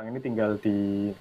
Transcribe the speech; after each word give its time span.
sekarang 0.00 0.16
ini 0.16 0.24
tinggal 0.24 0.56
di 0.56 0.78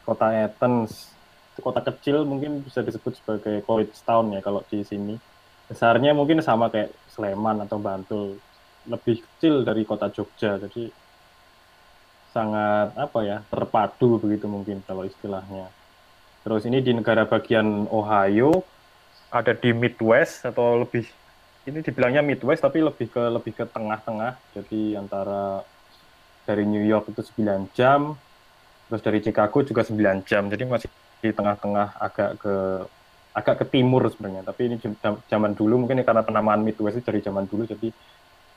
kota 0.07 0.31
Athens. 0.31 1.11
Kota 1.59 1.83
kecil 1.83 2.23
mungkin 2.23 2.63
bisa 2.63 2.79
disebut 2.79 3.19
sebagai 3.19 3.59
college 3.67 3.91
town 4.07 4.31
ya 4.31 4.39
kalau 4.39 4.63
di 4.71 4.87
sini. 4.87 5.19
Besarnya 5.67 6.15
mungkin 6.15 6.39
sama 6.39 6.71
kayak 6.71 6.95
Sleman 7.11 7.59
atau 7.67 7.75
Bantul. 7.75 8.39
Lebih 8.87 9.19
kecil 9.19 9.67
dari 9.67 9.83
kota 9.83 10.07
Jogja. 10.07 10.55
Jadi 10.63 10.87
sangat 12.31 12.95
apa 12.95 13.19
ya 13.27 13.43
terpadu 13.51 14.15
begitu 14.15 14.47
mungkin 14.47 14.79
kalau 14.87 15.03
istilahnya. 15.03 15.67
Terus 16.47 16.63
ini 16.63 16.79
di 16.79 16.95
negara 16.95 17.27
bagian 17.27 17.83
Ohio 17.91 18.63
ada 19.27 19.51
di 19.51 19.75
Midwest 19.75 20.47
atau 20.47 20.87
lebih 20.87 21.03
ini 21.67 21.83
dibilangnya 21.83 22.23
Midwest 22.23 22.63
tapi 22.63 22.79
lebih 22.79 23.11
ke 23.11 23.27
lebih 23.27 23.59
ke 23.59 23.67
tengah-tengah. 23.67 24.39
Jadi 24.55 24.95
antara 24.95 25.67
dari 26.47 26.63
New 26.63 26.87
York 26.87 27.11
itu 27.11 27.27
9 27.43 27.75
jam, 27.75 28.15
terus 28.89 29.05
dari 29.05 29.21
Chicago 29.21 29.61
juga 29.61 29.85
9 29.85 30.25
jam. 30.25 30.49
Jadi 30.49 30.63
masih 30.65 30.89
di 31.21 31.29
tengah-tengah 31.29 32.01
agak 32.01 32.41
ke 32.41 32.55
agak 33.37 33.55
ke 33.63 33.65
timur 33.69 34.03
sebenarnya. 34.09 34.41
Tapi 34.43 34.61
ini 34.73 34.75
zaman 35.29 35.53
dulu 35.53 35.85
mungkin 35.85 36.01
karena 36.01 36.25
penamaan 36.25 36.65
Midwest 36.65 36.99
itu 36.99 37.05
dari 37.05 37.21
zaman 37.21 37.45
dulu 37.45 37.69
jadi 37.69 37.93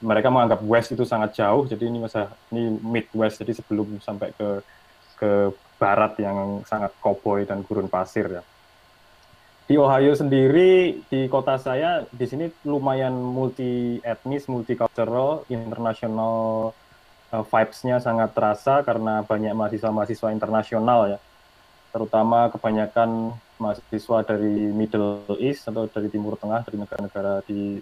mereka 0.03 0.35
menganggap 0.35 0.61
West 0.67 0.91
itu 0.97 1.05
sangat 1.07 1.39
jauh. 1.39 1.69
Jadi 1.69 1.87
ini 1.87 2.03
masa 2.03 2.33
ini 2.51 2.75
Midwest 2.81 3.39
jadi 3.45 3.53
sebelum 3.55 4.01
sampai 4.03 4.35
ke 4.35 4.65
ke 5.21 5.55
barat 5.79 6.19
yang 6.19 6.67
sangat 6.67 6.91
koboi 6.99 7.47
dan 7.47 7.63
gurun 7.63 7.87
pasir 7.87 8.27
ya. 8.27 8.43
Di 9.63 9.79
Ohio 9.79 10.13
sendiri 10.19 11.01
di 11.07 11.31
kota 11.31 11.55
saya 11.55 12.03
di 12.11 12.27
sini 12.27 12.51
lumayan 12.67 13.15
multi 13.15 14.03
etnis, 14.03 14.51
multicultural, 14.51 15.47
international 15.47 16.75
uh, 17.33 17.45
vibes-nya 17.45 17.99
sangat 17.99 18.37
terasa 18.37 18.85
karena 18.85 19.25
banyak 19.25 19.57
mahasiswa-mahasiswa 19.57 20.29
internasional 20.31 21.17
ya. 21.17 21.19
Terutama 21.93 22.53
kebanyakan 22.53 23.37
mahasiswa 23.57 24.19
dari 24.25 24.73
Middle 24.73 25.25
East 25.41 25.69
atau 25.69 25.89
dari 25.89 26.09
Timur 26.09 26.37
Tengah, 26.37 26.65
dari 26.65 26.77
negara-negara 26.81 27.45
di 27.45 27.81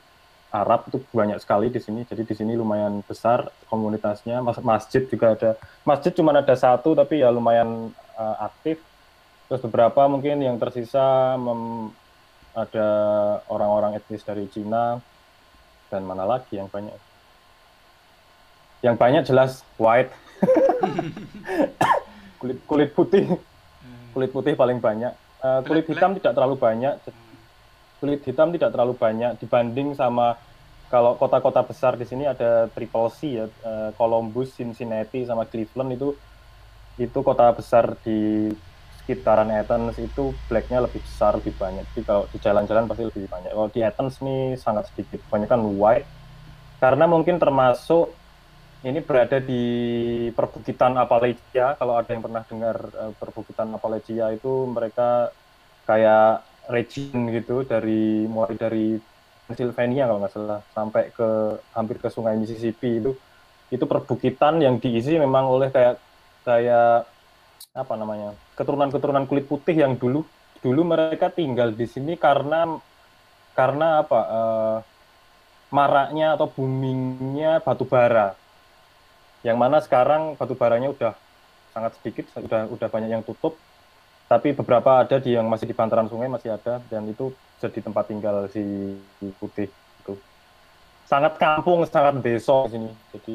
Arab 0.50 0.90
itu 0.90 0.98
banyak 1.14 1.38
sekali 1.38 1.70
di 1.70 1.78
sini. 1.78 2.02
Jadi 2.02 2.26
di 2.26 2.34
sini 2.34 2.58
lumayan 2.58 3.06
besar 3.06 3.46
komunitasnya. 3.70 4.42
Mas 4.42 4.58
masjid 4.62 5.06
juga 5.06 5.38
ada. 5.38 5.50
Masjid 5.86 6.10
cuma 6.10 6.34
ada 6.34 6.54
satu 6.58 6.98
tapi 6.98 7.22
ya 7.22 7.30
lumayan 7.30 7.94
uh, 8.18 8.36
aktif. 8.50 8.82
Terus 9.46 9.62
beberapa 9.66 10.06
mungkin 10.10 10.42
yang 10.42 10.58
tersisa 10.58 11.38
mem 11.38 11.90
ada 12.50 12.88
orang-orang 13.46 13.94
etnis 13.94 14.26
dari 14.26 14.50
Cina 14.50 14.98
dan 15.86 16.02
mana 16.02 16.26
lagi 16.26 16.58
yang 16.58 16.66
banyak 16.66 17.09
yang 18.80 18.96
banyak 18.96 19.28
jelas 19.28 19.60
white. 19.76 20.08
Kulit 22.40 22.56
kulit 22.64 22.90
putih. 22.96 23.28
Hmm. 23.28 23.36
kulit 24.16 24.32
putih 24.32 24.56
paling 24.56 24.80
banyak. 24.80 25.12
Uh, 25.44 25.60
kulit 25.64 25.84
hitam 25.84 26.16
tidak 26.16 26.32
terlalu 26.32 26.56
banyak. 26.56 26.96
Kulit 28.00 28.24
hitam 28.24 28.48
tidak 28.48 28.72
terlalu 28.72 28.96
banyak 28.96 29.36
dibanding 29.36 29.92
sama 29.92 30.40
kalau 30.88 31.14
kota-kota 31.20 31.62
besar 31.62 31.94
di 32.00 32.08
sini 32.08 32.26
ada 32.26 32.66
Triple 32.72 33.12
C 33.12 33.38
ya 33.38 33.46
uh, 33.46 33.94
Columbus 33.94 34.56
Cincinnati 34.56 35.22
sama 35.22 35.46
Cleveland 35.46 35.94
itu 35.94 36.08
itu 36.98 37.18
kota 37.20 37.52
besar 37.54 37.94
di 38.02 38.50
sekitaran 39.00 39.48
Athens 39.48 39.96
itu 39.96 40.36
blacknya 40.46 40.84
lebih 40.84 41.00
besar 41.00 41.38
lebih 41.38 41.56
banyak. 41.56 41.84
Jadi 41.92 42.02
kalau 42.04 42.22
di 42.28 42.38
jalan-jalan 42.38 42.84
pasti 42.86 43.04
lebih 43.08 43.26
banyak. 43.26 43.50
Kalau 43.50 43.70
di 43.72 43.80
Athens 43.82 44.20
nih 44.20 44.54
sangat 44.60 44.92
sedikit. 44.92 45.24
Banyak 45.26 45.48
kan 45.48 45.58
white. 45.58 46.06
Karena 46.78 47.04
mungkin 47.08 47.40
termasuk 47.40 48.12
ini 48.80 49.00
berada 49.04 49.36
di 49.40 49.62
perbukitan 50.32 50.96
Appalachia. 50.96 51.76
Kalau 51.76 52.00
ada 52.00 52.08
yang 52.08 52.24
pernah 52.24 52.42
dengar 52.48 52.76
uh, 52.96 53.12
perbukitan 53.12 53.68
Appalachia 53.76 54.32
itu 54.32 54.64
mereka 54.68 55.28
kayak 55.84 56.46
region 56.70 57.28
gitu 57.34 57.66
dari 57.66 58.24
mulai 58.24 58.54
dari 58.56 58.96
Pennsylvania 59.50 60.06
kalau 60.06 60.22
nggak 60.22 60.32
salah 60.32 60.60
sampai 60.70 61.10
ke 61.10 61.58
hampir 61.74 61.98
ke 61.98 62.06
Sungai 62.06 62.38
Mississippi 62.38 63.02
itu 63.02 63.12
itu 63.74 63.84
perbukitan 63.86 64.62
yang 64.62 64.78
diisi 64.78 65.18
memang 65.18 65.50
oleh 65.50 65.74
kayak 65.74 65.98
kayak 66.46 67.10
apa 67.74 67.94
namanya 67.98 68.34
keturunan-keturunan 68.54 69.26
kulit 69.26 69.50
putih 69.50 69.74
yang 69.74 69.98
dulu 69.98 70.22
dulu 70.62 70.82
mereka 70.86 71.34
tinggal 71.34 71.74
di 71.74 71.90
sini 71.90 72.14
karena 72.14 72.78
karena 73.58 74.06
apa 74.06 74.20
uh, 74.30 74.78
maraknya 75.74 76.38
atau 76.38 76.46
boomingnya 76.50 77.62
batu 77.62 77.86
bara 77.86 78.39
yang 79.40 79.56
mana 79.56 79.80
sekarang 79.80 80.36
batu 80.36 80.52
baranya 80.52 80.92
udah 80.92 81.12
sangat 81.72 81.96
sedikit, 82.00 82.28
udah 82.36 82.68
udah 82.68 82.88
banyak 82.90 83.10
yang 83.10 83.24
tutup. 83.24 83.56
Tapi 84.30 84.54
beberapa 84.54 85.02
ada 85.02 85.18
di 85.18 85.34
yang 85.34 85.50
masih 85.50 85.66
di 85.66 85.74
bantaran 85.74 86.06
sungai 86.06 86.30
masih 86.30 86.54
ada 86.54 86.78
dan 86.86 87.02
itu 87.10 87.34
jadi 87.58 87.82
tempat 87.82 88.04
tinggal 88.06 88.46
si 88.52 88.62
putih 89.42 89.66
itu. 90.02 90.14
Sangat 91.10 91.34
kampung, 91.34 91.82
sangat 91.88 92.22
desa 92.22 92.68
di 92.68 92.78
sini. 92.78 92.90
Jadi 93.10 93.34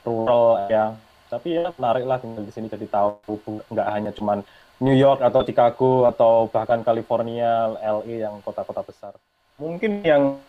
rural 0.00 0.72
ya. 0.72 0.96
Tapi 1.28 1.60
ya 1.60 1.68
menarik 1.76 2.04
lah 2.08 2.16
tinggal 2.20 2.44
di 2.44 2.52
sini 2.52 2.68
jadi 2.68 2.84
tahu 2.88 3.36
nggak 3.72 3.88
hanya 3.92 4.12
cuman 4.12 4.40
New 4.82 4.96
York 4.96 5.22
atau 5.22 5.46
Chicago 5.46 6.10
atau 6.10 6.50
bahkan 6.50 6.82
California, 6.82 7.70
LA 7.78 8.26
yang 8.26 8.42
kota-kota 8.42 8.82
besar. 8.82 9.12
Mungkin 9.60 10.02
yang 10.02 10.42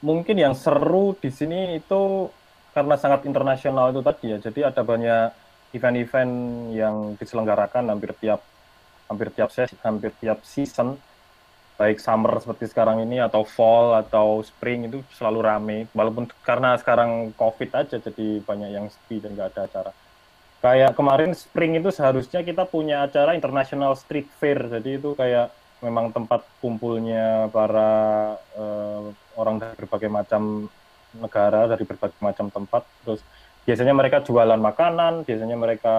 mungkin 0.00 0.36
yang 0.40 0.56
seru 0.56 1.12
di 1.20 1.28
sini 1.28 1.76
itu 1.76 2.32
karena 2.70 2.94
sangat 2.94 3.26
internasional 3.26 3.90
itu 3.90 4.00
tadi 4.00 4.26
ya, 4.34 4.38
jadi 4.38 4.72
ada 4.74 4.82
banyak 4.86 5.34
event-event 5.74 6.32
yang 6.74 7.14
diselenggarakan 7.18 7.90
hampir 7.90 8.10
tiap 8.18 8.42
hampir 9.10 9.30
tiap 9.34 9.50
sesi, 9.50 9.74
hampir 9.82 10.14
tiap 10.22 10.42
season, 10.46 10.94
baik 11.74 11.98
summer 11.98 12.38
seperti 12.38 12.70
sekarang 12.70 13.02
ini 13.02 13.18
atau 13.18 13.42
fall 13.42 13.98
atau 13.98 14.38
spring 14.46 14.86
itu 14.86 15.02
selalu 15.18 15.40
rame. 15.42 15.78
Walaupun 15.90 16.30
karena 16.46 16.78
sekarang 16.78 17.34
covid 17.34 17.74
aja 17.74 17.98
jadi 17.98 18.38
banyak 18.44 18.70
yang 18.70 18.86
sepi 18.86 19.18
dan 19.18 19.34
nggak 19.34 19.50
ada 19.54 19.62
acara. 19.66 19.92
Kayak 20.60 20.92
kemarin 20.92 21.32
spring 21.32 21.80
itu 21.80 21.88
seharusnya 21.88 22.44
kita 22.44 22.68
punya 22.68 23.02
acara 23.02 23.32
international 23.32 23.96
street 23.96 24.28
fair, 24.38 24.60
jadi 24.68 25.00
itu 25.00 25.16
kayak 25.16 25.50
memang 25.80 26.12
tempat 26.12 26.44
kumpulnya 26.60 27.48
para 27.48 27.90
uh, 28.54 29.08
orang 29.40 29.56
dari 29.56 29.74
berbagai 29.80 30.12
macam 30.12 30.68
negara 31.18 31.66
dari 31.66 31.82
berbagai 31.82 32.20
macam 32.22 32.46
tempat. 32.52 32.82
Terus 33.02 33.20
biasanya 33.64 33.94
mereka 33.94 34.22
jualan 34.24 34.60
makanan 34.60 35.26
biasanya 35.26 35.56
mereka 35.58 35.96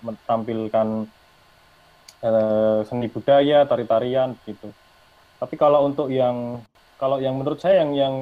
menampilkan 0.00 1.08
uh, 2.22 2.80
seni 2.86 3.06
budaya 3.10 3.64
tari-tarian 3.66 4.36
gitu. 4.46 4.70
Tapi 5.42 5.54
kalau 5.58 5.90
untuk 5.90 6.08
yang 6.12 6.62
kalau 6.96 7.18
yang 7.18 7.34
menurut 7.34 7.58
saya 7.58 7.82
yang 7.82 7.92
yang 7.96 8.14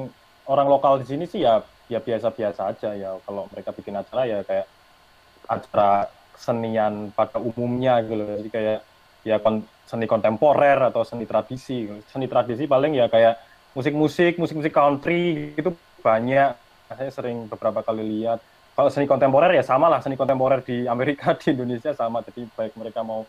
orang 0.49 0.67
lokal 0.67 0.97
di 0.97 1.05
sini 1.05 1.29
sih 1.29 1.45
ya 1.45 1.61
ya 1.87 2.01
biasa-biasa 2.01 2.61
aja 2.73 2.89
ya. 2.97 3.13
Kalau 3.21 3.45
mereka 3.53 3.69
bikin 3.75 3.95
acara 3.99 4.25
ya 4.25 4.39
kayak 4.41 4.67
acara 5.45 6.09
kesenian 6.33 7.13
pada 7.13 7.37
umumnya 7.37 8.01
gitu 8.01 8.17
jadi 8.17 8.49
kayak 8.49 8.79
ya 9.21 9.37
kon, 9.37 9.61
seni 9.85 10.09
kontemporer 10.09 10.81
atau 10.89 11.05
seni 11.05 11.29
tradisi. 11.29 11.85
Seni 12.09 12.25
tradisi 12.25 12.65
paling 12.65 12.97
ya 12.97 13.05
kayak 13.05 13.37
musik-musik 13.77 14.35
musik-musik 14.41 14.73
country 14.73 15.53
itu 15.55 15.71
banyak. 16.01 16.51
Saya 16.91 17.11
sering 17.13 17.47
beberapa 17.47 17.85
kali 17.85 18.03
lihat. 18.03 18.43
Kalau 18.75 18.89
seni 18.89 19.05
kontemporer 19.05 19.53
ya 19.55 19.63
sama 19.63 19.87
lah 19.91 20.01
seni 20.01 20.17
kontemporer 20.17 20.65
di 20.65 20.89
Amerika 20.89 21.31
di 21.39 21.53
Indonesia 21.53 21.93
sama. 21.93 22.25
Jadi 22.25 22.49
baik 22.51 22.73
mereka 22.75 23.05
mau 23.05 23.23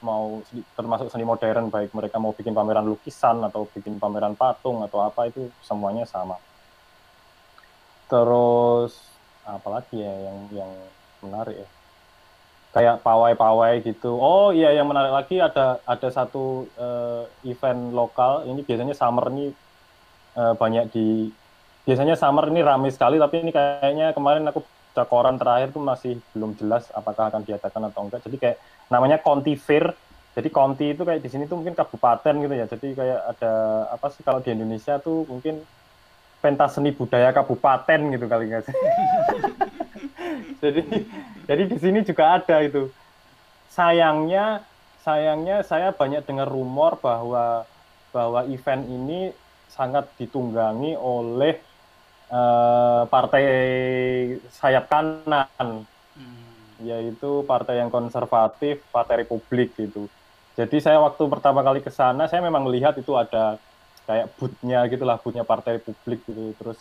mau 0.00 0.40
termasuk 0.72 1.12
seni 1.12 1.28
modern 1.28 1.68
baik 1.68 1.92
mereka 1.92 2.16
mau 2.16 2.32
bikin 2.32 2.56
pameran 2.56 2.88
lukisan 2.88 3.44
atau 3.44 3.68
bikin 3.68 4.00
pameran 4.00 4.32
patung 4.32 4.80
atau 4.80 5.04
apa 5.04 5.28
itu 5.28 5.52
semuanya 5.60 6.08
sama. 6.08 6.40
Terus 8.08 8.96
apalagi 9.44 10.00
ya 10.00 10.14
yang 10.28 10.38
yang 10.50 10.72
menarik 11.22 11.62
ya? 11.62 11.68
Kayak 12.70 12.96
pawai-pawai 13.02 13.82
gitu. 13.82 14.16
Oh 14.16 14.54
iya 14.54 14.72
yang 14.72 14.88
menarik 14.88 15.12
lagi 15.12 15.36
ada 15.42 15.82
ada 15.84 16.08
satu 16.08 16.64
uh, 16.80 17.28
event 17.44 17.92
lokal. 17.92 18.46
Ini 18.48 18.64
biasanya 18.64 18.94
summer 18.96 19.28
ini 19.34 19.52
uh, 20.38 20.54
banyak 20.56 20.90
di 20.94 21.28
biasanya 21.90 22.14
summer 22.14 22.46
ini 22.54 22.62
ramai 22.62 22.94
sekali 22.94 23.18
tapi 23.18 23.42
ini 23.42 23.50
kayaknya 23.50 24.14
kemarin 24.14 24.46
aku 24.46 24.62
baca 24.90 25.02
koran 25.10 25.34
terakhir 25.38 25.74
tuh 25.74 25.82
masih 25.82 26.22
belum 26.30 26.54
jelas 26.54 26.86
apakah 26.94 27.34
akan 27.34 27.42
diadakan 27.42 27.90
atau 27.90 28.06
enggak. 28.06 28.20
Jadi 28.22 28.36
kayak 28.38 28.56
namanya 28.86 29.18
Conti 29.18 29.58
Fair. 29.58 29.90
Jadi 30.30 30.48
Conti 30.54 30.94
itu 30.94 31.02
kayak 31.02 31.18
di 31.18 31.30
sini 31.30 31.50
tuh 31.50 31.58
mungkin 31.58 31.74
kabupaten 31.74 32.34
gitu 32.38 32.54
ya. 32.54 32.66
Jadi 32.70 32.94
kayak 32.94 33.18
ada 33.34 33.52
apa 33.90 34.06
sih 34.14 34.22
kalau 34.22 34.38
di 34.38 34.54
Indonesia 34.54 35.02
tuh 35.02 35.26
mungkin 35.26 35.62
pentas 36.38 36.78
seni 36.78 36.94
budaya 36.94 37.34
kabupaten 37.36 38.16
gitu 38.16 38.24
kali 38.24 38.48
nggak 38.48 38.64
sih 38.72 38.72
jadi 40.64 40.80
jadi 41.44 41.62
di 41.68 41.76
sini 41.76 41.98
juga 42.00 42.40
ada 42.40 42.64
itu. 42.64 42.88
Sayangnya 43.70 44.64
sayangnya 45.00 45.64
saya 45.64 45.92
banyak 45.92 46.24
dengar 46.24 46.48
rumor 46.48 46.96
bahwa 47.00 47.64
bahwa 48.10 48.44
event 48.48 48.84
ini 48.88 49.30
sangat 49.70 50.08
ditunggangi 50.18 50.98
oleh 50.98 51.69
uh, 52.30 53.04
partai 53.10 53.44
sayap 54.54 54.86
kanan. 54.88 55.84
Hmm. 56.16 56.50
yaitu 56.80 57.44
partai 57.44 57.76
yang 57.80 57.92
konservatif, 57.92 58.80
Partai 58.88 59.24
Republik 59.24 59.76
gitu. 59.76 60.08
Jadi 60.56 60.80
saya 60.80 61.00
waktu 61.00 61.22
pertama 61.28 61.60
kali 61.60 61.84
ke 61.84 61.92
sana, 61.92 62.24
saya 62.26 62.40
memang 62.40 62.64
melihat 62.64 62.96
itu 62.96 63.14
ada 63.16 63.60
kayak 64.08 64.32
bootnya 64.36 64.80
gitulah, 64.88 65.20
bootnya 65.20 65.44
Partai 65.44 65.78
Republik 65.78 66.24
gitu. 66.24 66.56
Terus 66.56 66.80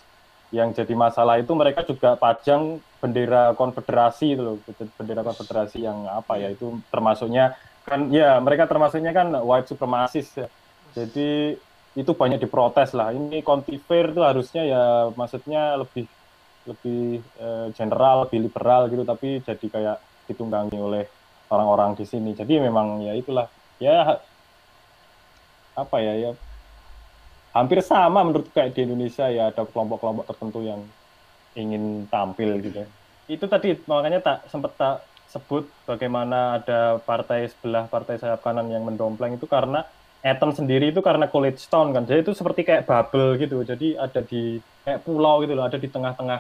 yang 0.50 0.74
jadi 0.74 0.92
masalah 0.98 1.38
itu 1.38 1.54
mereka 1.54 1.86
juga 1.86 2.18
pajang 2.18 2.82
bendera 2.98 3.54
konfederasi 3.54 4.34
itu 4.34 4.42
loh, 4.42 4.56
bendera 4.98 5.22
konfederasi 5.22 5.86
yang 5.86 6.10
apa 6.10 6.42
ya 6.42 6.50
itu 6.50 6.82
termasuknya 6.90 7.54
kan 7.86 8.10
ya 8.10 8.42
mereka 8.42 8.66
termasuknya 8.66 9.14
kan 9.14 9.30
white 9.46 9.70
supremacist 9.70 10.42
ya. 10.42 10.48
Jadi 10.98 11.54
itu 12.00 12.12
banyak 12.16 12.40
diprotes 12.40 12.96
lah. 12.96 13.12
Ini 13.12 13.44
kontifer 13.44 14.16
itu 14.16 14.24
harusnya 14.24 14.64
ya 14.64 14.84
maksudnya 15.12 15.76
lebih 15.76 16.08
lebih 16.64 17.20
eh, 17.40 17.68
general, 17.76 18.28
lebih 18.28 18.40
liberal 18.48 18.88
gitu, 18.88 19.04
tapi 19.04 19.44
jadi 19.44 19.66
kayak 19.68 19.98
ditunggangi 20.32 20.78
oleh 20.80 21.04
orang-orang 21.52 22.00
di 22.00 22.06
sini. 22.08 22.32
Jadi 22.32 22.64
memang 22.64 23.04
ya 23.04 23.14
itulah 23.18 23.52
ya 23.82 24.20
apa 25.76 25.98
ya 26.04 26.14
ya 26.20 26.32
hampir 27.56 27.80
sama 27.82 28.22
menurut 28.22 28.52
kayak 28.52 28.76
di 28.76 28.84
Indonesia 28.86 29.32
ya 29.32 29.50
ada 29.50 29.64
kelompok-kelompok 29.64 30.28
tertentu 30.28 30.60
yang 30.64 30.82
ingin 31.58 32.06
tampil 32.08 32.62
gitu. 32.62 32.86
Itu 33.26 33.46
tadi 33.50 33.76
makanya 33.90 34.20
tak 34.22 34.38
sempat 34.48 34.72
tak 34.78 34.96
sebut 35.30 35.70
bagaimana 35.86 36.58
ada 36.62 36.98
partai 37.02 37.50
sebelah 37.50 37.86
partai 37.86 38.18
sayap 38.18 38.42
kanan 38.42 38.70
yang 38.74 38.82
mendompleng 38.82 39.38
itu 39.38 39.46
karena 39.46 39.86
Athens 40.20 40.60
sendiri 40.60 40.92
itu 40.92 41.00
karena 41.00 41.32
college 41.32 41.64
town 41.72 41.96
kan, 41.96 42.04
jadi 42.04 42.20
itu 42.24 42.36
seperti 42.36 42.68
kayak 42.68 42.84
bubble 42.84 43.40
gitu, 43.40 43.64
jadi 43.64 43.96
ada 43.96 44.20
di 44.20 44.60
kayak 44.84 45.08
pulau 45.08 45.40
gitu 45.44 45.56
loh, 45.56 45.64
ada 45.64 45.80
di 45.80 45.88
tengah-tengah 45.88 46.40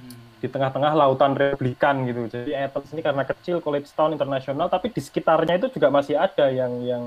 hmm. 0.00 0.40
di 0.40 0.48
tengah-tengah 0.48 0.92
lautan 0.96 1.36
Republikan 1.36 2.08
gitu. 2.08 2.24
Jadi 2.32 2.56
Athens 2.56 2.88
ini 2.96 3.04
karena 3.04 3.28
kecil 3.28 3.60
college 3.60 3.92
town 3.92 4.16
internasional, 4.16 4.72
tapi 4.72 4.88
di 4.88 5.00
sekitarnya 5.04 5.60
itu 5.60 5.68
juga 5.76 5.92
masih 5.92 6.16
ada 6.16 6.48
yang 6.48 6.72
yang 6.80 7.04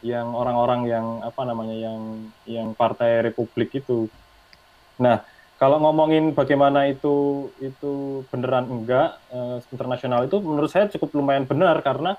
yang 0.00 0.32
orang-orang 0.32 0.88
yang 0.88 1.06
apa 1.24 1.42
namanya 1.44 1.76
yang 1.76 2.00
yang 2.48 2.68
partai 2.76 3.24
Republik 3.24 3.72
itu. 3.76 4.08
Nah, 5.00 5.24
kalau 5.60 5.76
ngomongin 5.76 6.32
bagaimana 6.32 6.88
itu 6.88 7.48
itu 7.60 8.24
beneran 8.32 8.64
enggak 8.68 9.20
uh, 9.28 9.60
internasional 9.68 10.24
itu 10.24 10.40
menurut 10.40 10.72
saya 10.72 10.88
cukup 10.88 11.20
lumayan 11.20 11.44
benar 11.44 11.80
karena 11.84 12.16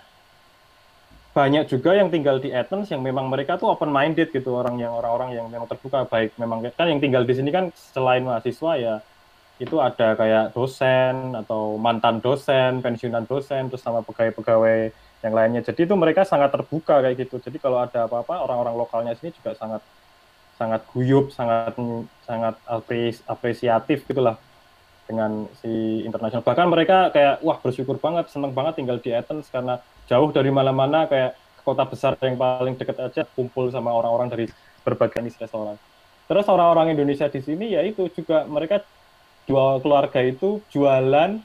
banyak 1.32 1.64
juga 1.72 1.96
yang 1.96 2.12
tinggal 2.12 2.44
di 2.44 2.52
Athens 2.52 2.92
yang 2.92 3.00
memang 3.00 3.32
mereka 3.32 3.56
tuh 3.56 3.72
open 3.72 3.88
minded 3.88 4.36
gitu 4.36 4.52
orang 4.52 4.76
yang 4.76 4.92
orang-orang 4.92 5.40
yang 5.40 5.48
memang 5.48 5.64
terbuka 5.64 6.04
baik 6.04 6.36
memang 6.36 6.60
kan 6.76 6.92
yang 6.92 7.00
tinggal 7.00 7.24
di 7.24 7.32
sini 7.32 7.56
kan 7.56 7.72
selain 7.72 8.28
mahasiswa 8.28 8.72
ya 8.76 8.96
itu 9.62 9.78
ada 9.78 10.18
kayak 10.18 10.58
dosen 10.58 11.38
atau 11.38 11.78
mantan 11.78 12.18
dosen 12.18 12.82
pensiunan 12.82 13.24
dosen 13.30 13.70
terus 13.70 13.80
sama 13.86 14.02
pegawai-pegawai 14.02 14.90
yang 15.22 15.34
lainnya. 15.38 15.62
Jadi 15.62 15.86
itu 15.86 15.94
mereka 15.94 16.26
sangat 16.26 16.50
terbuka 16.50 16.98
kayak 17.06 17.30
gitu. 17.30 17.38
Jadi 17.38 17.62
kalau 17.62 17.78
ada 17.78 18.10
apa-apa 18.10 18.42
orang-orang 18.42 18.74
lokalnya 18.74 19.14
sini 19.14 19.30
juga 19.38 19.54
sangat 19.54 19.86
sangat 20.58 20.82
guyup 20.90 21.30
sangat 21.30 21.78
sangat 22.26 22.58
apresiatif 23.30 24.02
gitulah 24.10 24.42
dengan 25.06 25.46
si 25.62 26.02
internasional. 26.06 26.42
Bahkan 26.42 26.68
mereka 26.70 26.98
kayak 27.14 27.46
wah 27.46 27.62
bersyukur 27.62 28.02
banget 28.02 28.34
seneng 28.34 28.58
banget 28.58 28.82
tinggal 28.82 28.98
di 28.98 29.14
Athens 29.14 29.46
karena 29.54 29.78
jauh 30.10 30.30
dari 30.34 30.50
mana-mana 30.54 31.06
kayak 31.06 31.38
kota 31.62 31.86
besar 31.86 32.18
yang 32.22 32.38
paling 32.38 32.76
dekat 32.78 32.98
aja 32.98 33.22
kumpul 33.38 33.70
sama 33.70 33.94
orang-orang 33.94 34.30
dari 34.30 34.46
berbagai 34.82 35.22
jenis 35.22 35.38
restoran. 35.38 35.78
Terus 36.26 36.46
orang-orang 36.50 36.96
Indonesia 36.96 37.28
di 37.30 37.42
sini 37.44 37.76
ya 37.76 37.86
itu 37.86 38.10
juga 38.10 38.48
mereka 38.48 38.82
dua 39.46 39.78
keluarga 39.84 40.22
itu 40.24 40.62
jualan 40.72 41.42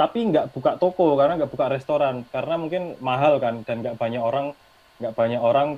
tapi 0.00 0.18
nggak 0.32 0.56
buka 0.56 0.80
toko 0.80 1.12
karena 1.16 1.36
nggak 1.36 1.52
buka 1.52 1.66
restoran 1.68 2.24
karena 2.32 2.54
mungkin 2.56 2.96
mahal 3.04 3.36
kan 3.36 3.60
dan 3.68 3.84
nggak 3.84 4.00
banyak 4.00 4.22
orang 4.22 4.56
nggak 4.96 5.12
banyak 5.12 5.40
orang 5.40 5.76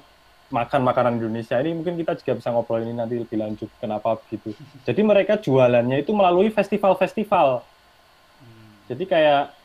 makan 0.53 0.85
makanan 0.85 1.17
Indonesia 1.19 1.57
ini 1.59 1.73
mungkin 1.73 1.97
kita 1.97 2.19
juga 2.21 2.39
bisa 2.39 2.49
ngobrol 2.53 2.85
ini 2.85 2.93
nanti 2.93 3.17
lebih 3.17 3.41
lanjut 3.41 3.73
kenapa 3.81 4.21
begitu. 4.21 4.53
Jadi 4.85 5.01
mereka 5.01 5.41
jualannya 5.41 6.05
itu 6.05 6.13
melalui 6.13 6.53
festival-festival. 6.53 7.65
Hmm. 7.65 8.73
Jadi 8.93 9.05
kayak 9.09 9.62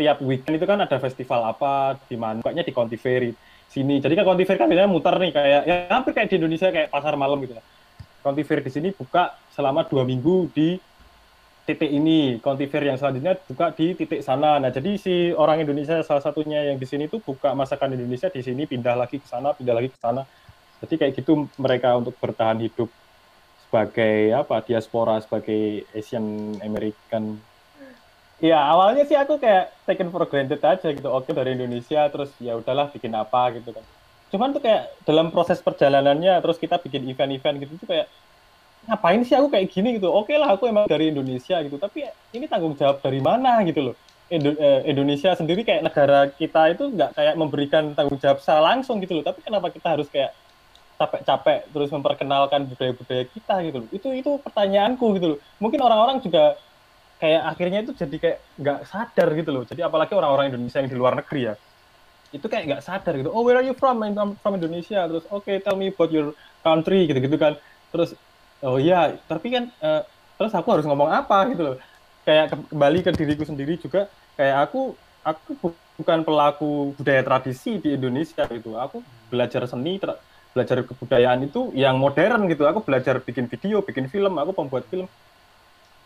tiap 0.00 0.24
weekend 0.24 0.56
itu 0.56 0.64
kan 0.64 0.80
ada 0.80 0.96
festival 0.96 1.44
apa 1.44 2.00
di 2.08 2.16
mana 2.16 2.40
pokoknya 2.40 2.64
di 2.64 2.72
Contiveri 2.72 3.30
sini. 3.68 4.00
Jadi 4.00 4.16
kan 4.16 4.24
Contiveri 4.24 4.56
kan 4.56 4.66
biasanya 4.72 4.88
muter 4.88 5.14
nih 5.20 5.30
kayak 5.36 5.62
ya 5.68 5.76
hampir 5.92 6.16
kayak 6.16 6.32
di 6.32 6.36
Indonesia 6.40 6.72
kayak 6.72 6.88
pasar 6.88 7.20
malam 7.20 7.36
gitu 7.44 7.52
ya. 7.52 7.62
Contiveri 8.24 8.64
di 8.64 8.72
sini 8.72 8.88
buka 8.96 9.36
selama 9.52 9.84
dua 9.84 10.08
minggu 10.08 10.48
di 10.56 10.80
titik 11.68 11.92
ini. 11.92 12.40
Contiveri 12.40 12.88
yang 12.88 12.96
selanjutnya 12.96 13.36
buka 13.36 13.76
di 13.76 13.92
titik 13.92 14.24
sana. 14.24 14.56
Nah 14.56 14.72
jadi 14.72 14.96
si 14.96 15.36
orang 15.36 15.60
Indonesia 15.68 16.00
salah 16.00 16.24
satunya 16.24 16.72
yang 16.72 16.80
di 16.80 16.88
sini 16.88 17.04
tuh 17.12 17.20
buka 17.20 17.52
masakan 17.52 17.92
Indonesia 17.92 18.32
di 18.32 18.40
sini 18.40 18.64
pindah 18.64 18.96
lagi 18.96 19.20
ke 19.20 19.28
sana 19.28 19.52
pindah 19.52 19.76
lagi 19.76 19.92
ke 19.92 19.98
sana. 20.00 20.24
Jadi 20.80 20.96
kayak 20.96 21.12
gitu 21.20 21.44
mereka 21.60 21.92
untuk 21.92 22.16
bertahan 22.16 22.56
hidup 22.56 22.88
sebagai 23.68 24.32
apa 24.32 24.64
diaspora 24.64 25.20
sebagai 25.20 25.84
Asian 25.92 26.56
American 26.64 27.49
Iya, 28.44 28.54
awalnya 28.72 29.02
sih 29.08 29.16
aku 29.22 29.34
kayak 29.42 29.62
taken 29.86 30.08
for 30.12 30.22
granted 30.30 30.60
aja 30.70 30.86
gitu. 30.96 31.08
Oke 31.16 31.30
dari 31.38 31.50
Indonesia, 31.56 31.98
terus 32.12 32.30
ya 32.46 32.52
udahlah 32.60 32.86
bikin 32.94 33.12
apa 33.22 33.38
gitu 33.56 33.68
kan. 33.76 33.84
Cuman 34.32 34.48
tuh 34.54 34.62
kayak 34.64 34.82
dalam 35.08 35.26
proses 35.34 35.58
perjalanannya, 35.66 36.32
terus 36.42 36.56
kita 36.64 36.76
bikin 36.84 37.02
event-event 37.10 37.56
gitu 37.62 37.72
tuh 37.82 37.88
kayak 37.92 38.06
ngapain 38.88 39.20
sih 39.28 39.36
aku 39.38 39.48
kayak 39.54 39.68
gini 39.74 39.88
gitu. 39.98 40.08
Oke 40.18 40.32
lah, 40.40 40.48
aku 40.56 40.64
emang 40.72 40.86
dari 40.92 41.04
Indonesia 41.12 41.56
gitu. 41.66 41.76
Tapi 41.84 41.98
ini 42.36 42.46
tanggung 42.52 42.74
jawab 42.80 42.96
dari 43.04 43.20
mana 43.28 43.50
gitu 43.68 43.80
loh. 43.86 43.94
Indo 44.34 44.50
eh, 44.56 44.80
Indonesia 44.90 45.30
sendiri 45.40 45.60
kayak 45.68 45.82
negara 45.88 46.16
kita 46.40 46.60
itu 46.72 46.82
nggak 46.96 47.10
kayak 47.18 47.34
memberikan 47.40 47.84
tanggung 47.96 48.18
jawab 48.22 48.38
secara 48.42 48.60
langsung 48.74 48.96
gitu 49.04 49.12
loh. 49.18 49.24
Tapi 49.28 49.40
kenapa 49.46 49.68
kita 49.76 49.88
harus 49.96 50.08
kayak 50.14 50.32
capek-capek 51.00 51.72
terus 51.72 51.88
memperkenalkan 51.96 52.68
budaya-budaya 52.68 53.24
kita 53.32 53.54
gitu 53.66 53.76
loh. 53.86 53.88
Itu 53.96 54.08
itu 54.12 54.30
pertanyaanku 54.44 55.04
gitu 55.16 55.26
loh. 55.36 55.38
Mungkin 55.62 55.80
orang-orang 55.80 56.20
juga 56.20 56.60
kayak 57.20 57.42
akhirnya 57.52 57.78
itu 57.84 57.92
jadi 57.92 58.16
kayak 58.16 58.38
nggak 58.56 58.78
sadar 58.88 59.28
gitu 59.36 59.50
loh. 59.52 59.62
Jadi 59.68 59.80
apalagi 59.84 60.16
orang-orang 60.16 60.50
Indonesia 60.50 60.80
yang 60.80 60.90
di 60.90 60.96
luar 60.96 61.14
negeri 61.20 61.52
ya, 61.52 61.54
itu 62.32 62.46
kayak 62.48 62.64
nggak 62.66 62.82
sadar 62.82 63.12
gitu. 63.20 63.28
Oh 63.30 63.44
where 63.44 63.60
are 63.60 63.66
you 63.66 63.76
from? 63.76 64.00
I'm 64.00 64.34
from 64.40 64.56
Indonesia. 64.56 65.04
Terus 65.04 65.24
oke 65.28 65.44
okay, 65.44 65.60
tell 65.60 65.76
me 65.76 65.92
about 65.92 66.10
your 66.10 66.32
country 66.64 67.04
gitu-gitu 67.04 67.36
kan. 67.36 67.60
Terus 67.92 68.16
oh 68.64 68.80
iya, 68.80 69.20
tapi 69.28 69.52
kan 69.52 69.68
uh, 69.84 70.02
terus 70.40 70.56
aku 70.56 70.68
harus 70.72 70.88
ngomong 70.88 71.12
apa 71.12 71.44
gitu 71.52 71.62
loh. 71.62 71.76
Kayak 72.24 72.56
kembali 72.56 72.98
ke 73.04 73.10
diriku 73.12 73.44
sendiri 73.44 73.76
juga. 73.76 74.08
Kayak 74.40 74.72
aku 74.72 74.96
aku 75.20 75.76
bukan 76.00 76.24
pelaku 76.24 76.96
budaya 76.96 77.20
tradisi 77.20 77.76
di 77.76 78.00
Indonesia 78.00 78.48
gitu. 78.48 78.80
Aku 78.80 79.04
belajar 79.28 79.68
seni, 79.68 80.00
belajar 80.56 80.80
kebudayaan 80.88 81.44
itu 81.44 81.68
yang 81.76 82.00
modern 82.00 82.48
gitu. 82.48 82.64
Aku 82.64 82.80
belajar 82.80 83.20
bikin 83.20 83.44
video, 83.44 83.84
bikin 83.84 84.08
film. 84.08 84.40
Aku 84.40 84.56
pembuat 84.56 84.88
film 84.88 85.04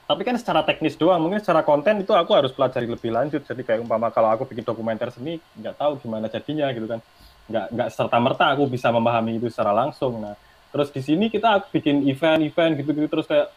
tapi 0.04 0.20
kan 0.20 0.36
secara 0.36 0.60
teknis 0.68 1.00
doang 1.00 1.16
mungkin 1.16 1.40
secara 1.40 1.64
konten 1.64 2.04
itu 2.04 2.12
aku 2.12 2.36
harus 2.36 2.52
pelajari 2.52 2.84
lebih 2.84 3.08
lanjut. 3.08 3.40
Jadi 3.40 3.64
kayak 3.64 3.88
umpama 3.88 4.12
kalau 4.12 4.28
aku 4.36 4.44
bikin 4.44 4.60
dokumenter 4.60 5.08
seni 5.08 5.40
nggak 5.56 5.80
tahu 5.80 5.96
gimana 6.04 6.28
jadinya 6.28 6.68
gitu 6.76 6.84
kan. 6.84 7.00
Nggak 7.48 7.66
nggak 7.72 7.88
serta 7.88 8.18
merta 8.20 8.52
aku 8.52 8.68
bisa 8.68 8.92
memahami 8.92 9.40
itu 9.40 9.48
secara 9.48 9.72
langsung. 9.72 10.20
Nah 10.20 10.36
terus 10.68 10.92
di 10.92 11.00
sini 11.00 11.32
kita 11.32 11.72
bikin 11.72 12.04
event-event 12.04 12.84
gitu-gitu 12.84 13.08
terus 13.08 13.24
kayak 13.24 13.48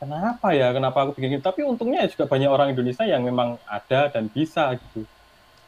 kenapa 0.00 0.54
ya 0.56 0.72
kenapa 0.72 0.98
aku 1.04 1.20
bikin 1.20 1.36
gitu 1.36 1.44
tapi 1.44 1.60
untungnya 1.66 2.06
juga 2.08 2.24
banyak 2.24 2.48
orang 2.48 2.68
Indonesia 2.72 3.04
yang 3.04 3.20
memang 3.20 3.60
ada 3.68 4.08
dan 4.08 4.32
bisa 4.32 4.72
gitu. 4.72 5.04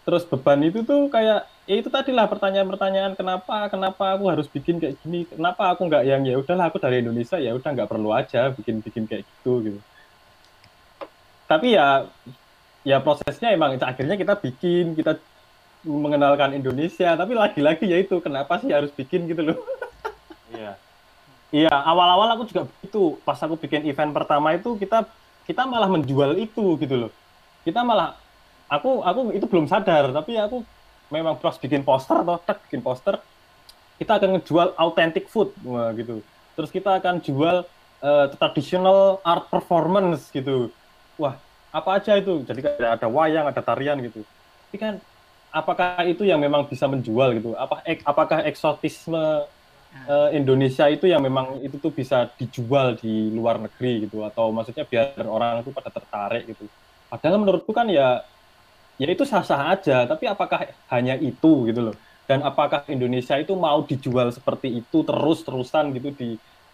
Terus 0.01 0.25
beban 0.25 0.65
itu 0.65 0.81
tuh 0.81 1.13
kayak 1.13 1.45
ya 1.69 1.77
itu 1.77 1.93
tadi 1.93 2.09
lah 2.09 2.25
pertanyaan-pertanyaan 2.25 3.21
kenapa 3.21 3.69
kenapa 3.69 4.17
aku 4.17 4.33
harus 4.33 4.49
bikin 4.49 4.81
kayak 4.81 4.97
gini? 5.05 5.29
Kenapa 5.29 5.77
aku 5.77 5.85
nggak 5.93 6.09
yang 6.09 6.25
ya 6.25 6.41
udahlah 6.41 6.73
aku 6.73 6.81
dari 6.81 7.05
Indonesia 7.05 7.37
ya 7.37 7.53
udah 7.53 7.69
nggak 7.69 7.91
perlu 7.91 8.17
aja 8.17 8.49
bikin 8.49 8.81
bikin 8.81 9.05
kayak 9.05 9.29
gitu 9.29 9.61
gitu 9.61 9.81
tapi 11.51 11.75
ya 11.75 12.07
ya 12.87 13.03
prosesnya 13.03 13.51
emang 13.51 13.75
akhirnya 13.83 14.15
kita 14.15 14.39
bikin 14.39 14.95
kita 14.95 15.19
mengenalkan 15.83 16.55
Indonesia. 16.55 17.17
Tapi 17.19 17.33
lagi-lagi 17.35 17.91
ya 17.91 17.99
itu 17.99 18.23
kenapa 18.23 18.61
sih 18.63 18.71
harus 18.71 18.95
bikin 18.95 19.27
gitu 19.27 19.43
loh? 19.53 19.59
Iya. 20.51 20.75
Iya 21.55 21.71
awal-awal 21.71 22.35
aku 22.35 22.43
juga 22.51 22.67
begitu. 22.67 23.15
Pas 23.23 23.39
aku 23.39 23.55
bikin 23.55 23.87
event 23.87 24.11
pertama 24.11 24.51
itu 24.51 24.75
kita 24.75 25.07
kita 25.47 25.63
malah 25.63 25.87
menjual 25.87 26.35
itu 26.35 26.75
gitu 26.75 27.07
loh. 27.07 27.11
Kita 27.63 27.87
malah 27.87 28.19
aku 28.67 28.99
aku 29.07 29.31
itu 29.31 29.47
belum 29.47 29.71
sadar. 29.71 30.11
Tapi 30.11 30.35
aku 30.43 30.67
memang 31.15 31.39
pas 31.39 31.55
bikin 31.55 31.87
poster 31.87 32.19
atau 32.19 32.35
tak 32.43 32.67
bikin 32.67 32.83
poster 32.83 33.23
kita 34.03 34.19
akan 34.19 34.43
ngejual 34.43 34.75
authentic 34.75 35.31
food. 35.31 35.55
Wah 35.63 35.95
gitu. 35.95 36.19
Terus 36.59 36.71
kita 36.75 36.99
akan 36.99 37.23
jual 37.23 37.63
uh, 38.03 38.27
traditional 38.35 39.23
art 39.23 39.47
performance 39.55 40.35
gitu 40.35 40.75
wah 41.21 41.37
apa 41.71 42.01
aja 42.01 42.17
itu? 42.19 42.43
Jadi 42.43 42.67
ada 42.81 43.07
wayang 43.07 43.47
ada 43.47 43.63
tarian 43.63 44.01
gitu. 44.03 44.25
Tapi 44.67 44.77
kan 44.81 44.95
apakah 45.53 46.03
itu 46.09 46.27
yang 46.27 46.41
memang 46.43 46.67
bisa 46.67 46.89
menjual 46.91 47.37
gitu? 47.39 47.55
Apa 47.55 47.85
ek, 47.87 48.03
apakah 48.03 48.43
eksotisme 48.49 49.47
uh, 50.09 50.29
Indonesia 50.35 50.89
itu 50.91 51.07
yang 51.07 51.23
memang 51.23 51.61
itu 51.63 51.79
tuh 51.79 51.95
bisa 51.95 52.27
dijual 52.41 52.99
di 52.99 53.31
luar 53.31 53.63
negeri 53.63 54.09
gitu? 54.09 54.27
Atau 54.27 54.51
maksudnya 54.51 54.83
biar 54.89 55.21
orang 55.29 55.63
itu 55.63 55.71
pada 55.71 55.93
tertarik 55.93 56.49
gitu? 56.51 56.67
Padahal 57.07 57.39
menurutku 57.39 57.71
kan 57.71 57.87
ya 57.87 58.25
ya 58.99 59.07
itu 59.07 59.23
sah-sah 59.23 59.71
aja. 59.71 60.09
Tapi 60.11 60.27
apakah 60.27 60.67
hanya 60.91 61.15
itu 61.21 61.71
gitu 61.71 61.93
loh? 61.93 61.97
Dan 62.27 62.47
apakah 62.47 62.87
Indonesia 62.87 63.35
itu 63.39 63.55
mau 63.59 63.83
dijual 63.87 64.31
seperti 64.31 64.83
itu 64.83 65.03
terus-terusan 65.03 65.95
gitu 65.99 66.15
di 66.15 66.31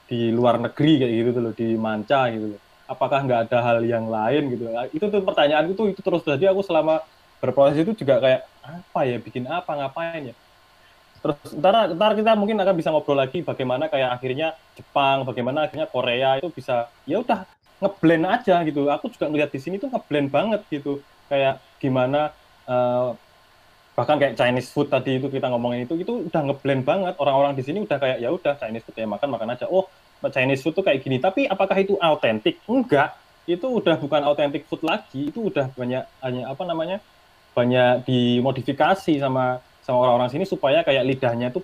di 0.07 0.31
luar 0.31 0.61
negeri 0.63 1.03
kayak 1.03 1.13
gitu 1.35 1.41
loh 1.43 1.53
di 1.57 1.69
manca 1.75 2.31
gitu 2.31 2.55
loh 2.55 2.61
apakah 2.87 3.19
nggak 3.27 3.51
ada 3.51 3.59
hal 3.63 3.79
yang 3.83 4.07
lain 4.07 4.55
gitu. 4.55 4.71
Itu 4.95 5.11
tuh 5.11 5.23
pertanyaanku 5.23 5.73
tuh 5.75 5.87
itu 5.91 6.01
terus 6.01 6.23
jadi 6.23 6.55
aku 6.55 6.63
selama 6.63 7.03
berproses 7.43 7.83
itu 7.83 7.93
juga 7.93 8.19
kayak 8.23 8.43
apa 8.65 9.01
ya 9.05 9.17
bikin 9.21 9.45
apa 9.47 9.71
ngapain 9.75 10.33
ya? 10.33 10.35
Terus 11.21 11.39
ntar 11.59 11.91
ntar 11.93 12.15
kita 12.15 12.39
mungkin 12.39 12.57
akan 12.63 12.75
bisa 12.79 12.89
ngobrol 12.95 13.19
lagi 13.19 13.43
bagaimana 13.43 13.91
kayak 13.91 14.15
akhirnya 14.15 14.55
Jepang 14.79 15.27
bagaimana 15.27 15.67
akhirnya 15.67 15.91
Korea 15.91 16.39
itu 16.39 16.49
bisa 16.55 16.87
ya 17.03 17.19
udah 17.21 17.43
ngeblend 17.83 18.25
aja 18.25 18.63
gitu. 18.63 18.87
Aku 18.89 19.11
juga 19.11 19.27
ngeliat 19.29 19.51
di 19.51 19.61
sini 19.61 19.77
tuh 19.83 19.91
ngeblend 19.91 20.31
banget 20.31 20.63
gitu. 20.71 21.03
Kayak 21.27 21.59
gimana 21.83 22.31
uh, 22.71 23.19
bahkan 23.99 24.21
kayak 24.21 24.39
Chinese 24.39 24.71
food 24.71 24.93
tadi 24.93 25.19
itu 25.19 25.27
kita 25.27 25.51
ngomongin 25.51 25.89
itu 25.89 25.99
itu 25.99 26.31
udah 26.31 26.43
ngeblend 26.47 26.87
banget. 26.87 27.15
Orang-orang 27.19 27.59
di 27.59 27.67
sini 27.67 27.83
udah 27.83 27.99
kayak 27.99 28.23
ya 28.23 28.31
udah 28.31 28.55
Chinese 28.63 28.87
food 28.87 28.95
ya 28.95 29.11
makan 29.11 29.29
makan 29.35 29.59
aja. 29.59 29.67
Oh 29.67 29.91
Chinese 30.33 30.63
food 30.65 30.75
tuh 30.77 30.85
kayak 30.85 31.01
gini. 31.05 31.21
Tapi 31.21 31.47
apakah 31.47 31.77
itu 31.79 31.95
autentik 32.01 32.61
enggak. 32.67 33.15
Itu 33.47 33.79
udah 33.79 33.95
bukan 34.01 34.27
authentic 34.27 34.67
food 34.67 34.83
lagi. 34.83 35.31
Itu 35.31 35.49
udah 35.49 35.71
banyak 35.73 36.03
hanya 36.25 36.43
apa 36.51 36.63
namanya 36.67 36.99
banyak 37.57 38.05
dimodifikasi 38.05 39.17
sama 39.17 39.65
sama 39.81 39.97
orang-orang 40.03 40.29
sini 40.35 40.45
supaya 40.45 40.83
kayak 40.83 41.07
lidahnya 41.07 41.55
tuh 41.55 41.63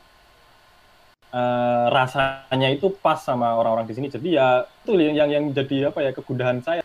uh, 1.34 1.86
rasanya 1.90 2.70
itu 2.70 2.92
pas 2.92 3.18
sama 3.18 3.56
orang-orang 3.56 3.88
di 3.88 3.94
sini. 3.96 4.08
Jadi 4.12 4.38
ya 4.38 4.64
itu 4.64 4.94
yang 4.96 5.16
yang, 5.16 5.30
yang 5.32 5.44
jadi 5.50 5.90
apa 5.90 5.98
ya 6.04 6.10
kegundahan 6.14 6.62
saya. 6.62 6.80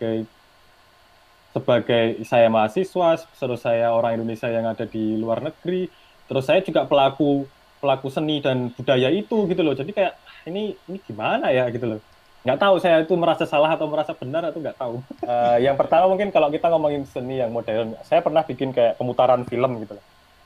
Sebagai 1.53 2.21
saya 2.27 2.53
mahasiswa, 2.53 3.17
terus 3.33 3.62
saya 3.65 3.89
orang 3.89 4.21
Indonesia 4.21 4.45
yang 4.45 4.67
ada 4.67 4.86
di 4.86 5.17
luar 5.17 5.41
negeri, 5.41 5.89
terus 6.29 6.45
saya 6.45 6.62
juga 6.62 6.86
pelaku 6.86 7.50
pelaku 7.77 8.07
seni 8.10 8.41
dan 8.41 8.74
budaya 8.74 9.10
itu 9.12 9.48
gitu 9.48 9.62
loh. 9.62 9.74
Jadi 9.74 9.91
kayak 9.93 10.13
ah, 10.17 10.41
ini 10.50 10.77
ini 10.89 10.98
gimana 11.03 11.53
ya 11.53 11.69
gitu 11.72 11.98
loh. 11.98 12.00
Nggak 12.48 12.60
tahu 12.63 12.75
saya 12.79 13.03
itu 13.03 13.13
merasa 13.19 13.43
salah 13.43 13.75
atau 13.75 13.91
merasa 13.91 14.15
benar 14.15 14.48
atau 14.48 14.60
nggak 14.63 14.77
tahu. 14.79 14.96
Uh, 15.25 15.57
yang 15.65 15.75
pertama 15.75 16.07
mungkin 16.07 16.31
kalau 16.31 16.48
kita 16.48 16.72
ngomongin 16.72 17.03
seni 17.10 17.43
yang 17.43 17.51
modern, 17.51 17.98
saya 18.07 18.24
pernah 18.24 18.46
bikin 18.46 18.72
kayak 18.72 18.96
pemutaran 18.96 19.43
film 19.43 19.84
gitu 19.84 19.98
loh. 20.00 20.05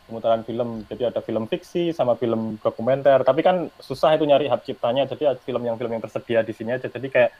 Pemutaran 0.09 0.43
film, 0.43 0.83
jadi 0.91 1.07
ada 1.07 1.23
film 1.23 1.47
fiksi 1.47 1.95
sama 1.95 2.19
film 2.19 2.59
dokumenter. 2.59 3.23
Tapi 3.23 3.39
kan 3.45 3.71
susah 3.79 4.11
itu 4.17 4.27
nyari 4.27 4.51
hak 4.51 4.67
ciptanya, 4.67 5.07
jadi 5.07 5.39
film 5.39 5.63
yang 5.63 5.79
film 5.79 5.93
yang 5.93 6.03
tersedia 6.03 6.43
di 6.43 6.51
sini 6.51 6.75
aja. 6.75 6.91
Jadi 6.91 7.07
kayak 7.07 7.31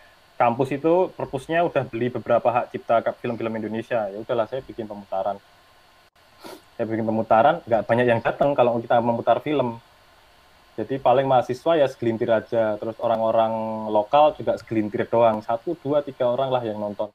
kampus 0.41 0.74
itu 0.74 1.13
perpusnya 1.13 1.62
udah 1.62 1.86
beli 1.86 2.10
beberapa 2.10 2.50
hak 2.50 2.74
cipta 2.74 2.98
film-film 3.21 3.53
Indonesia 3.62 4.10
ya 4.10 4.17
udahlah 4.17 4.50
saya 4.50 4.65
bikin 4.65 4.89
pemutaran 4.89 5.38
saya 6.81 6.89
bikin 6.89 7.05
pemutaran 7.05 7.61
nggak 7.61 7.85
banyak 7.85 8.09
yang 8.09 8.25
datang 8.25 8.57
kalau 8.57 8.81
kita 8.81 8.97
memutar 9.05 9.38
film. 9.45 9.77
Jadi 10.73 10.97
paling 10.97 11.29
mahasiswa 11.29 11.77
ya 11.77 11.85
segelintir 11.85 12.25
aja. 12.33 12.73
Terus 12.81 12.97
orang-orang 12.97 13.53
lokal 13.93 14.33
juga 14.33 14.57
segelintir 14.57 15.05
doang. 15.05 15.45
Satu 15.45 15.77
dua 15.77 16.01
tiga 16.01 16.33
orang 16.33 16.50
lah 16.50 16.65
yang 16.65 16.81
nonton 16.81 17.13